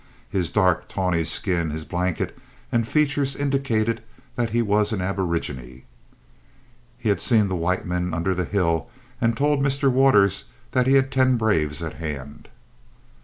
His 0.31 0.51
dark, 0.51 0.87
tawny 0.89 1.23
skin, 1.23 1.69
his 1.69 1.85
blanket 1.85 2.35
and 2.71 2.87
features 2.87 3.35
indicated 3.35 4.01
that 4.35 4.49
he 4.49 4.63
was 4.63 4.91
an 4.91 4.99
aborigine. 4.99 5.83
He 6.97 7.09
had 7.09 7.21
seen 7.21 7.49
the 7.49 7.55
white 7.55 7.85
men 7.85 8.11
under 8.11 8.33
the 8.33 8.45
hill, 8.45 8.89
and 9.21 9.33
he 9.35 9.37
told 9.37 9.59
Mr. 9.61 9.91
Waters 9.91 10.45
that 10.71 10.87
he 10.87 10.93
had 10.93 11.11
ten 11.11 11.37
braves 11.37 11.83
at 11.83 11.93
hand. 12.01 12.47